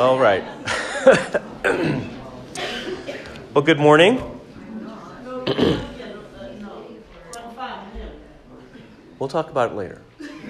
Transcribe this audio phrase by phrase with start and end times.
[0.00, 0.42] All right.
[3.54, 4.16] well, good morning.
[9.18, 10.00] we'll talk about it later.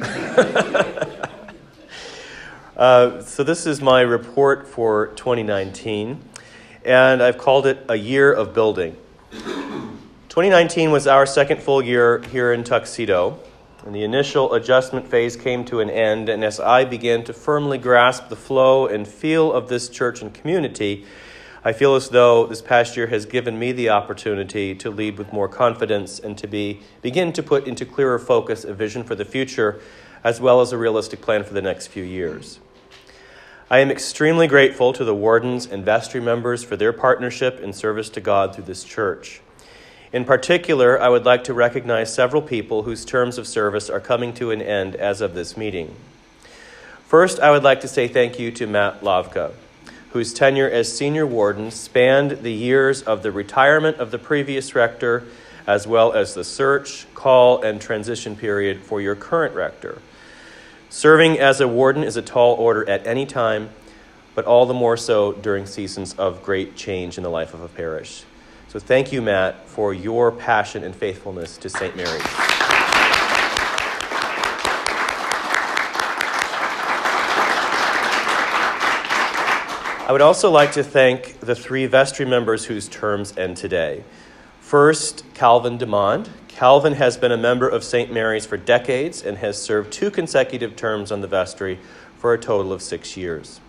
[2.77, 6.23] uh, so, this is my report for 2019,
[6.84, 8.96] and I've called it A Year of Building.
[10.30, 13.40] 2019 was our second full year here in Tuxedo.
[13.84, 17.79] And the initial adjustment phase came to an end, and as I began to firmly
[17.79, 21.04] grasp the flow and feel of this church and community,
[21.64, 25.32] I feel as though this past year has given me the opportunity to lead with
[25.32, 29.24] more confidence and to be, begin to put into clearer focus a vision for the
[29.24, 29.80] future
[30.22, 32.60] as well as a realistic plan for the next few years.
[33.69, 38.08] I am extremely grateful to the wardens and vestry members for their partnership and service
[38.10, 39.41] to God through this church.
[40.12, 44.34] In particular, I would like to recognize several people whose terms of service are coming
[44.34, 45.94] to an end as of this meeting.
[47.06, 49.52] First, I would like to say thank you to Matt Lavka,
[50.11, 55.22] whose tenure as senior warden spanned the years of the retirement of the previous rector,
[55.64, 60.02] as well as the search, call, and transition period for your current rector.
[60.89, 63.70] Serving as a warden is a tall order at any time,
[64.34, 67.69] but all the more so during seasons of great change in the life of a
[67.69, 68.24] parish.
[68.70, 71.96] So thank you, Matt, for your passion and faithfulness to St.
[71.96, 72.22] Mary's.
[80.06, 84.04] I would also like to thank the three vestry members whose terms end today.
[84.60, 86.28] First, Calvin DeMond.
[86.46, 88.12] Calvin has been a member of St.
[88.12, 91.80] Mary's for decades and has served two consecutive terms on the vestry
[92.18, 93.60] for a total of six years.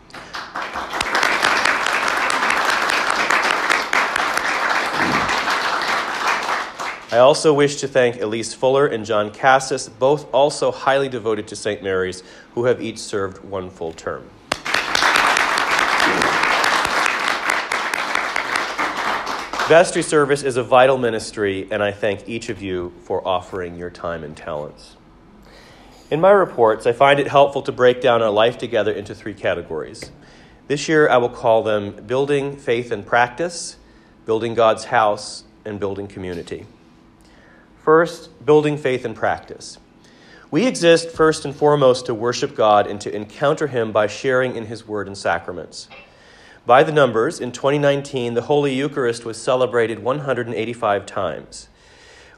[7.13, 11.57] I also wish to thank Elise Fuller and John Cassis, both also highly devoted to
[11.57, 11.83] St.
[11.83, 12.23] Mary's,
[12.53, 14.29] who have each served one full term.
[19.67, 23.89] Vestry service is a vital ministry, and I thank each of you for offering your
[23.89, 24.95] time and talents.
[26.09, 29.33] In my reports, I find it helpful to break down our life together into three
[29.33, 30.11] categories.
[30.67, 33.75] This year, I will call them building faith and practice,
[34.25, 36.67] building God's house, and building community.
[37.83, 39.79] First, building faith and practice.
[40.51, 44.67] We exist first and foremost to worship God and to encounter Him by sharing in
[44.67, 45.87] His Word and sacraments.
[46.65, 51.69] By the numbers, in 2019, the Holy Eucharist was celebrated 185 times.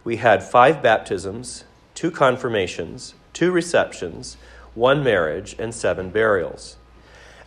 [0.06, 4.38] We had five baptisms, two confirmations, two receptions,
[4.76, 6.78] one marriage, and seven burials.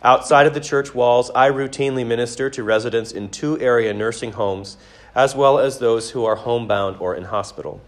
[0.03, 4.77] Outside of the church walls, I routinely minister to residents in two area nursing homes
[5.17, 7.81] as well as those who are homebound or in hospital.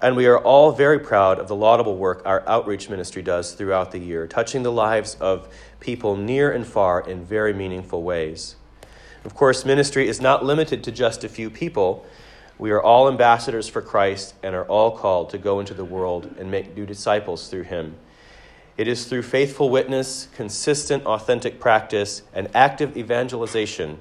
[0.00, 3.92] And we are all very proud of the laudable work our outreach ministry does throughout
[3.92, 5.46] the year, touching the lives of
[5.78, 8.56] people near and far in very meaningful ways.
[9.26, 12.06] Of course, ministry is not limited to just a few people.
[12.56, 16.34] We are all ambassadors for Christ and are all called to go into the world
[16.38, 17.94] and make new disciples through him.
[18.78, 23.98] It is through faithful witness, consistent, authentic practice, and active evangelization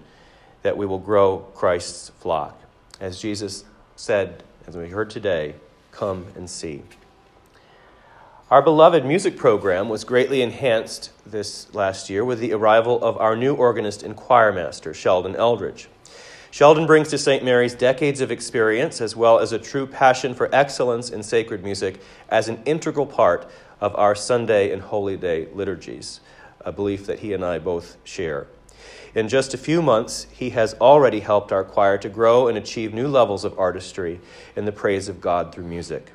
[0.66, 2.60] that we will grow Christ's flock.
[3.00, 3.66] As Jesus
[3.96, 5.54] said, as we heard today,
[5.92, 6.82] come and see.
[8.50, 13.36] Our beloved music program was greatly enhanced this last year with the arrival of our
[13.36, 15.88] new organist and choir master, Sheldon Eldridge.
[16.50, 17.46] Sheldon brings to St.
[17.46, 22.02] Mary's decades of experience as well as a true passion for excellence in sacred music
[22.30, 23.48] as an integral part
[23.80, 26.22] of our Sunday and Holy Day liturgies,
[26.62, 28.48] a belief that he and I both share.
[29.16, 32.94] In just a few months, he has already helped our choir to grow and achieve
[32.94, 34.20] new levels of artistry
[34.58, 36.12] in the praise of God through music.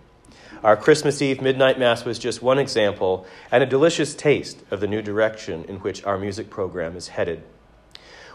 [0.63, 4.87] Our Christmas Eve Midnight Mass was just one example and a delicious taste of the
[4.87, 7.43] new direction in which our music program is headed.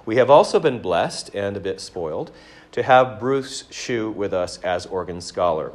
[0.04, 2.32] We have also been blessed and a bit spoiled
[2.72, 5.74] to have Bruce Shu with us as organ scholar.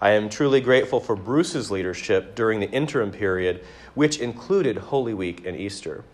[0.00, 3.62] I am truly grateful for Bruce's leadership during the interim period,
[3.92, 6.04] which included Holy Week and Easter.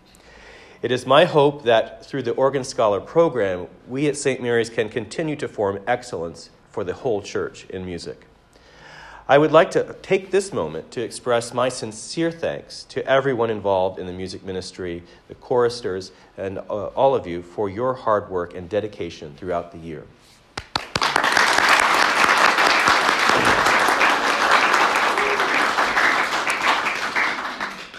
[0.81, 4.41] It is my hope that through the Organ Scholar program, we at St.
[4.41, 8.25] Mary's can continue to form excellence for the whole church in music.
[9.27, 13.99] I would like to take this moment to express my sincere thanks to everyone involved
[13.99, 18.55] in the music ministry, the choristers, and uh, all of you for your hard work
[18.55, 20.07] and dedication throughout the year.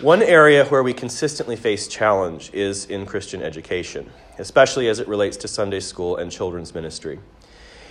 [0.03, 5.37] One area where we consistently face challenge is in Christian education, especially as it relates
[5.37, 7.21] to Sunday school and children's ministry.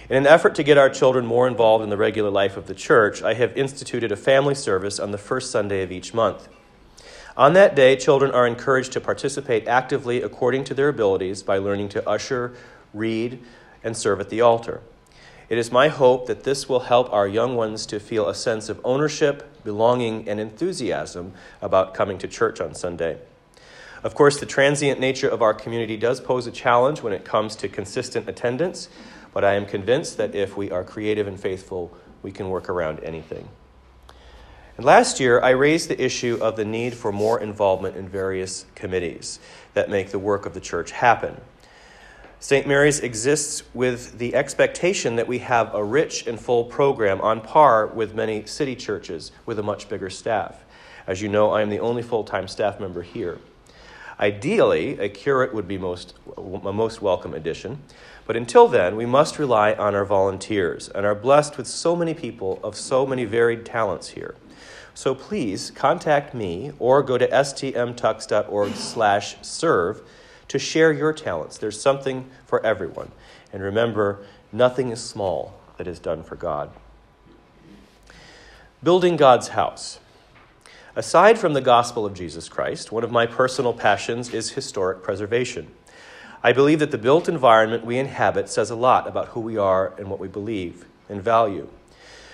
[0.09, 2.75] In an effort to get our children more involved in the regular life of the
[2.75, 6.49] church, I have instituted a family service on the first Sunday of each month.
[7.37, 11.87] On that day, children are encouraged to participate actively according to their abilities by learning
[11.89, 12.53] to usher,
[12.93, 13.39] read,
[13.85, 14.81] and serve at the altar.
[15.51, 18.69] It is my hope that this will help our young ones to feel a sense
[18.69, 23.17] of ownership, belonging, and enthusiasm about coming to church on Sunday.
[24.01, 27.57] Of course, the transient nature of our community does pose a challenge when it comes
[27.57, 28.87] to consistent attendance,
[29.33, 31.93] but I am convinced that if we are creative and faithful,
[32.23, 33.49] we can work around anything.
[34.77, 38.67] And last year, I raised the issue of the need for more involvement in various
[38.73, 39.41] committees
[39.73, 41.41] that make the work of the church happen.
[42.43, 42.65] St.
[42.65, 47.85] Mary's exists with the expectation that we have a rich and full program on par
[47.85, 50.65] with many city churches with a much bigger staff.
[51.05, 53.37] As you know, I am the only full time staff member here.
[54.19, 57.83] Ideally, a curate would be most, a most welcome addition,
[58.25, 62.15] but until then, we must rely on our volunteers and are blessed with so many
[62.15, 64.33] people of so many varied talents here.
[64.95, 70.01] So please contact me or go to stmtux.org slash serve
[70.51, 71.57] to share your talents.
[71.57, 73.09] There's something for everyone.
[73.53, 76.71] And remember, nothing is small that is done for God.
[78.83, 80.01] Building God's house.
[80.93, 85.71] Aside from the gospel of Jesus Christ, one of my personal passions is historic preservation.
[86.43, 89.93] I believe that the built environment we inhabit says a lot about who we are
[89.97, 91.69] and what we believe and value.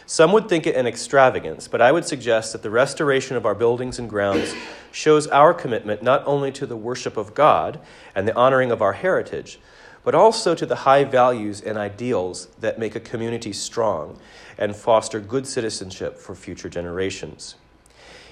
[0.09, 3.53] Some would think it an extravagance, but I would suggest that the restoration of our
[3.53, 4.55] buildings and grounds
[4.89, 7.77] shows our commitment not only to the worship of God
[8.15, 9.59] and the honoring of our heritage,
[10.05, 14.17] but also to the high values and ideals that make a community strong
[14.57, 17.55] and foster good citizenship for future generations.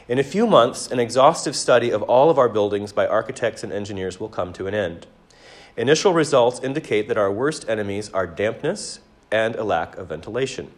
[0.08, 3.74] In a few months, an exhaustive study of all of our buildings by architects and
[3.74, 5.08] engineers will come to an end.
[5.76, 10.72] Initial results indicate that our worst enemies are dampness and a lack of ventilation.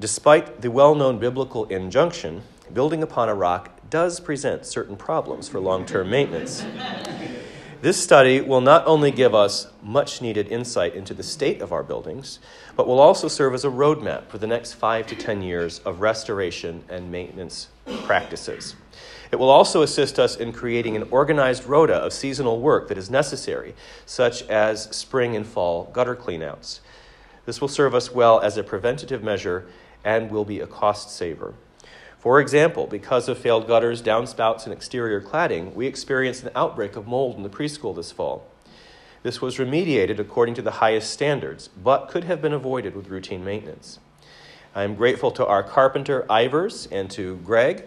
[0.00, 2.40] Despite the well known biblical injunction,
[2.72, 6.64] building upon a rock does present certain problems for long term maintenance.
[7.82, 11.82] This study will not only give us much needed insight into the state of our
[11.82, 12.38] buildings,
[12.76, 16.00] but will also serve as a roadmap for the next five to ten years of
[16.00, 17.68] restoration and maintenance
[18.04, 18.76] practices.
[19.30, 23.10] It will also assist us in creating an organized rota of seasonal work that is
[23.10, 23.74] necessary,
[24.06, 26.80] such as spring and fall gutter cleanouts.
[27.44, 29.66] This will serve us well as a preventative measure
[30.04, 31.54] and will be a cost saver.
[32.18, 37.06] For example, because of failed gutters, downspouts, and exterior cladding, we experienced an outbreak of
[37.06, 38.46] mold in the preschool this fall.
[39.22, 43.44] This was remediated according to the highest standards, but could have been avoided with routine
[43.44, 43.98] maintenance.
[44.74, 47.84] I am grateful to our carpenter, Ivers, and to Greg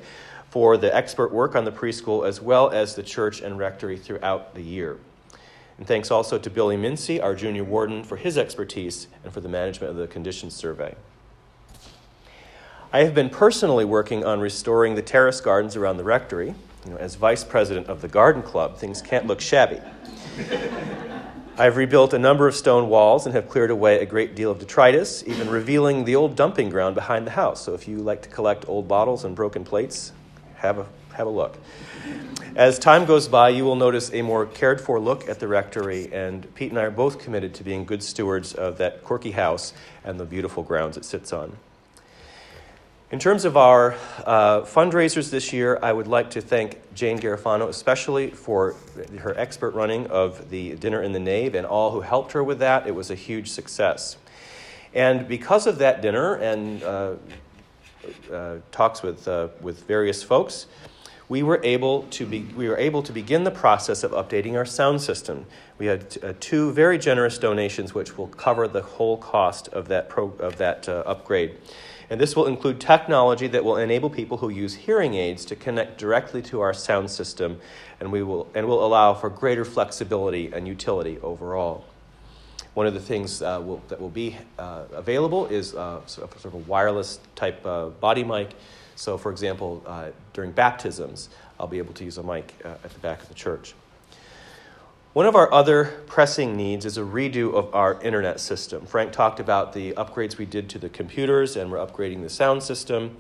[0.50, 4.54] for the expert work on the preschool, as well as the church and rectory throughout
[4.54, 4.98] the year.
[5.78, 9.50] And thanks also to Billy Mincy, our junior warden, for his expertise and for the
[9.50, 10.96] management of the conditions survey.
[12.96, 16.54] I have been personally working on restoring the terrace gardens around the rectory.
[16.86, 19.82] You know, as vice president of the garden club, things can't look shabby.
[21.58, 24.60] I've rebuilt a number of stone walls and have cleared away a great deal of
[24.60, 27.64] detritus, even revealing the old dumping ground behind the house.
[27.64, 30.12] So if you like to collect old bottles and broken plates,
[30.58, 31.58] have a, have a look.
[32.56, 36.14] As time goes by, you will notice a more cared for look at the rectory,
[36.14, 39.74] and Pete and I are both committed to being good stewards of that quirky house
[40.04, 41.58] and the beautiful grounds it sits on.
[43.14, 43.94] In terms of our
[44.26, 48.74] uh, fundraisers this year, I would like to thank Jane Garofano especially for
[49.20, 52.58] her expert running of the Dinner in the Nave and all who helped her with
[52.58, 52.88] that.
[52.88, 54.18] It was a huge success.
[54.96, 57.14] And because of that dinner and uh,
[58.32, 60.66] uh, talks with, uh, with various folks,
[61.30, 64.66] we were able to be, we were able to begin the process of updating our
[64.66, 65.46] sound system.
[65.78, 70.10] We had uh, two very generous donations, which will cover the whole cost of that
[70.10, 71.58] pro- of that uh, upgrade.
[72.14, 75.98] And this will include technology that will enable people who use hearing aids to connect
[75.98, 77.60] directly to our sound system,
[78.00, 81.86] and, we will, and will allow for greater flexibility and utility overall.
[82.76, 86.40] One of the things uh, will, that will be uh, available is uh, sort, of,
[86.40, 88.52] sort, of, a wireless type body mic.
[88.96, 91.30] So, for example, uh, during baptisms,
[91.60, 93.74] I'll be able to use a mic uh, at the back of the church.
[95.14, 98.88] One of our other pressing needs is a redo of our internet system.
[98.88, 102.64] Frank talked about the upgrades we did to the computers, and we're upgrading the sound
[102.64, 103.16] system.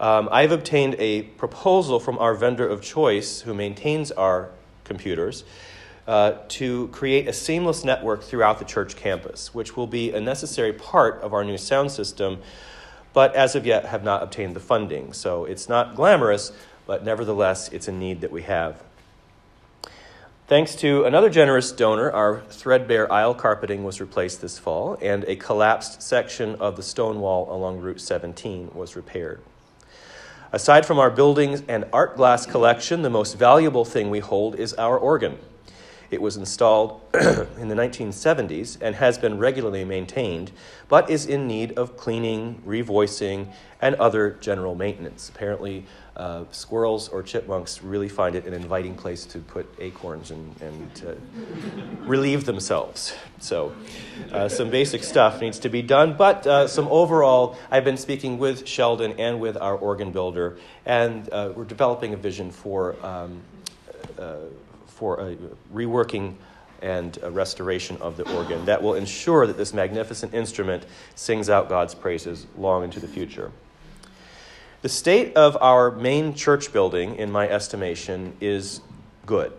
[0.00, 4.50] Um, I've obtained a proposal from our vendor of choice who maintains our
[4.82, 5.44] computers
[6.08, 10.72] uh, to create a seamless network throughout the church campus, which will be a necessary
[10.72, 12.40] part of our new sound system,
[13.12, 15.12] but as of yet have not obtained the funding.
[15.12, 16.50] So it's not glamorous,
[16.84, 18.82] but nevertheless, it's a need that we have.
[20.48, 25.36] Thanks to another generous donor, our threadbare aisle carpeting was replaced this fall, and a
[25.36, 29.42] collapsed section of the stone wall along Route 17 was repaired.
[30.50, 34.72] Aside from our buildings and art glass collection, the most valuable thing we hold is
[34.72, 35.36] our organ.
[36.10, 40.52] It was installed in the 1970s and has been regularly maintained,
[40.88, 45.28] but is in need of cleaning, revoicing, and other general maintenance.
[45.28, 45.84] Apparently,
[46.16, 51.20] uh, squirrels or chipmunks really find it an inviting place to put acorns and, and
[52.08, 53.14] relieve themselves.
[53.38, 53.72] So,
[54.32, 58.38] uh, some basic stuff needs to be done, but uh, some overall, I've been speaking
[58.38, 63.40] with Sheldon and with our organ builder, and uh, we're developing a vision for, um,
[64.18, 64.38] uh,
[64.98, 65.36] for a
[65.72, 66.34] reworking
[66.82, 71.68] and a restoration of the organ that will ensure that this magnificent instrument sings out
[71.68, 73.52] God's praises long into the future.
[74.82, 78.80] The state of our main church building, in my estimation, is
[79.24, 79.52] good.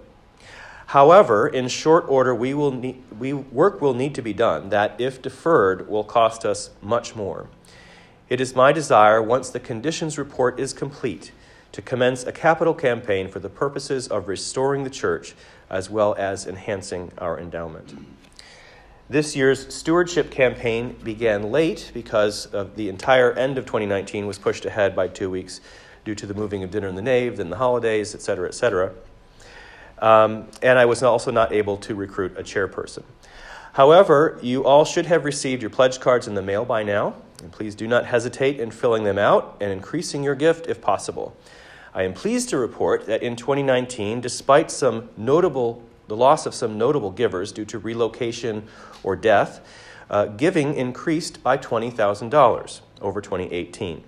[0.88, 5.00] However, in short order, we will need, we, work will need to be done that,
[5.00, 7.48] if deferred, will cost us much more.
[8.28, 11.32] It is my desire, once the conditions report is complete,
[11.72, 15.36] to commence a capital campaign for the purposes of restoring the church
[15.70, 17.96] as well as enhancing our endowment.
[19.10, 24.96] This year's stewardship campaign began late because the entire end of 2019 was pushed ahead
[24.96, 25.62] by two weeks
[26.06, 28.54] due to the moving of dinner in the nave, then the holidays, et cetera, et
[28.54, 28.92] cetera.
[30.00, 33.04] Um, and I was also not able to recruit a chairperson.
[33.74, 37.52] However, you all should have received your pledge cards in the mail by now, and
[37.52, 41.36] please do not hesitate in filling them out and increasing your gift if possible.
[41.94, 46.78] I am pleased to report that in 2019, despite some notable the loss of some
[46.78, 48.68] notable givers due to relocation
[49.04, 49.66] or death,
[50.10, 54.04] uh, giving increased by $20,000 over 2018.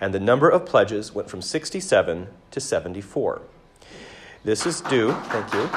[0.00, 3.42] And the number of pledges went from 67 to 74.
[4.44, 5.70] This is due, thank you.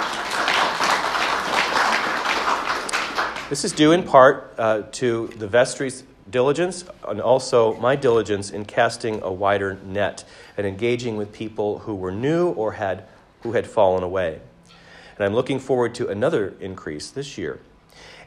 [3.49, 8.65] This is due in part uh, to the vestry's diligence and also my diligence in
[8.65, 10.23] casting a wider net
[10.57, 13.05] and engaging with people who were new or had,
[13.41, 14.39] who had fallen away
[15.19, 17.59] and I'm looking forward to another increase this year.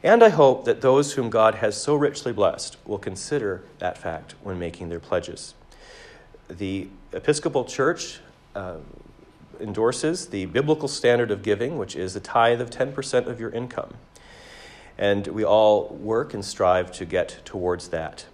[0.03, 4.35] And I hope that those whom God has so richly blessed will consider that fact
[4.43, 5.55] when making their pledges.
[6.47, 8.19] The Episcopal Church
[8.53, 8.77] uh,
[9.59, 13.95] endorses the biblical standard of giving, which is a tithe of 10% of your income.
[14.97, 18.25] And we all work and strive to get towards that.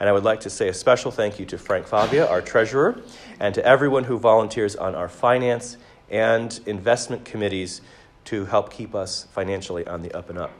[0.00, 3.00] And I would like to say a special thank you to Frank Fabia, our treasurer,
[3.38, 5.76] and to everyone who volunteers on our finance
[6.10, 7.80] and investment committees
[8.24, 10.52] to help keep us financially on the up and up.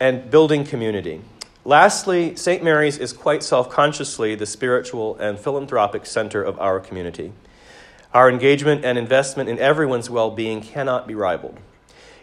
[0.00, 1.20] and building community.
[1.64, 2.62] Lastly, St.
[2.62, 7.32] Mary's is quite self consciously the spiritual and philanthropic center of our community.
[8.14, 11.58] Our engagement and investment in everyone's well being cannot be rivaled.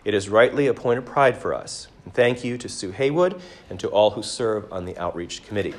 [0.04, 1.88] It is rightly a point of pride for us.
[2.04, 3.40] And thank you to Sue Haywood
[3.70, 5.72] and to all who serve on the Outreach Committee.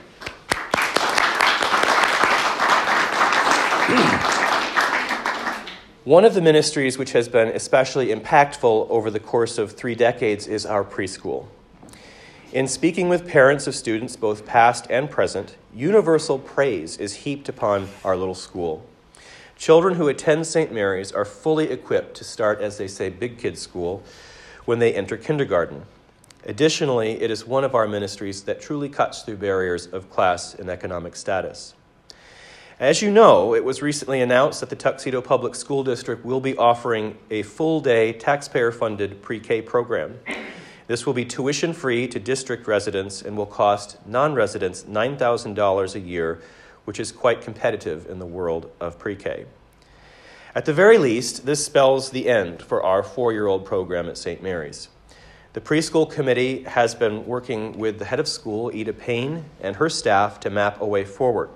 [6.04, 10.46] One of the ministries which has been especially impactful over the course of three decades
[10.46, 11.46] is our preschool.
[12.52, 17.88] In speaking with parents of students, both past and present, universal praise is heaped upon
[18.04, 18.86] our little school.
[19.56, 20.70] Children who attend St.
[20.70, 24.02] Mary's are fully equipped to start, as they say, big kid school
[24.66, 25.82] when they enter kindergarten.
[26.44, 30.68] Additionally, it is one of our ministries that truly cuts through barriers of class and
[30.68, 31.74] economic status.
[32.78, 36.54] As you know, it was recently announced that the Tuxedo Public School District will be
[36.58, 40.18] offering a full day taxpayer funded pre K program.
[40.86, 46.00] This will be tuition free to district residents and will cost non residents $9,000 a
[46.00, 46.42] year,
[46.86, 49.44] which is quite competitive in the world of pre K.
[50.54, 54.16] At the very least, this spells the end for our four year old program at
[54.16, 54.42] St.
[54.42, 54.88] Mary's.
[55.52, 59.90] The preschool committee has been working with the head of school, Ida Payne, and her
[59.90, 61.50] staff to map a way forward.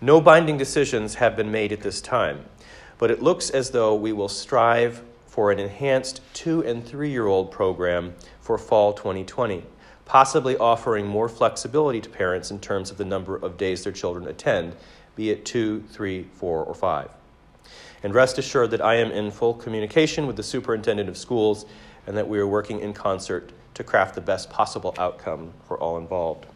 [0.00, 2.44] No binding decisions have been made at this time,
[2.98, 7.26] but it looks as though we will strive for an enhanced two and three year
[7.26, 9.64] old program for fall 2020,
[10.04, 14.26] possibly offering more flexibility to parents in terms of the number of days their children
[14.26, 14.76] attend,
[15.16, 17.10] be it two, three, four, or five.
[18.02, 21.64] And rest assured that I am in full communication with the superintendent of schools
[22.06, 25.96] and that we are working in concert to craft the best possible outcome for all
[25.96, 26.46] involved.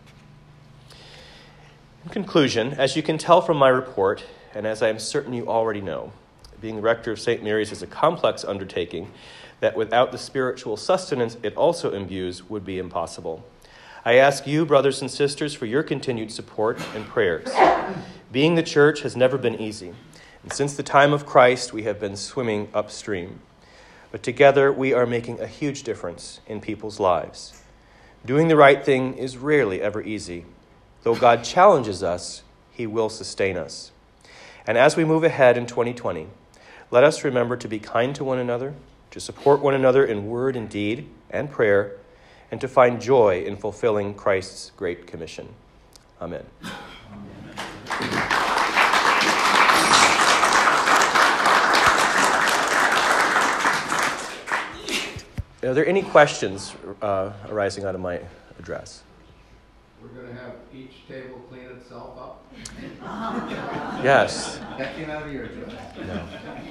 [2.04, 4.24] In conclusion, as you can tell from my report,
[4.54, 6.12] and as I am certain you already know,
[6.60, 7.42] being rector of St.
[7.42, 9.10] Mary's is a complex undertaking
[9.60, 13.44] that without the spiritual sustenance it also imbues would be impossible.
[14.04, 17.48] I ask you, brothers and sisters, for your continued support and prayers.
[18.30, 19.92] Being the church has never been easy,
[20.42, 23.40] and since the time of Christ, we have been swimming upstream.
[24.10, 27.62] But together, we are making a huge difference in people's lives.
[28.24, 30.44] Doing the right thing is rarely ever easy.
[31.02, 33.92] Though God challenges us, He will sustain us.
[34.66, 36.28] And as we move ahead in 2020,
[36.90, 38.74] let us remember to be kind to one another,
[39.10, 41.96] to support one another in word and deed and prayer,
[42.50, 45.48] and to find joy in fulfilling Christ's great commission.
[46.20, 46.44] Amen.
[55.60, 58.20] Are there any questions uh, arising out of my
[58.58, 59.02] address?
[60.02, 62.44] We're going to have each table clean itself up.
[64.04, 64.58] Yes.
[64.78, 65.72] That came out of your address.
[66.06, 66.24] No.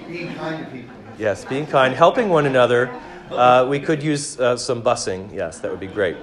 [0.08, 0.96] Being kind to people.
[1.18, 2.90] Yes, being kind, helping one another.
[3.30, 5.34] Uh, we could use uh, some busing.
[5.34, 6.16] Yes, that would be great.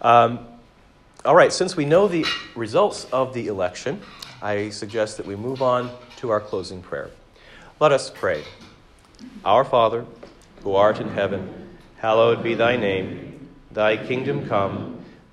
[0.00, 0.46] Um,
[1.24, 4.00] all right, since we know the results of the election,
[4.40, 7.10] I suggest that we move on to our closing prayer.
[7.80, 8.44] Let us pray.
[9.44, 10.06] Our Father,
[10.62, 13.48] who art in heaven, hallowed be thy name.
[13.72, 14.97] Thy kingdom come,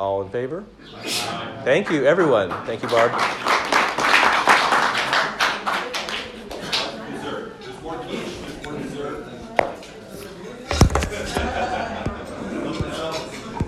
[0.00, 0.64] All in favor?
[1.62, 2.48] Thank you, everyone.
[2.64, 3.12] Thank you, Barb.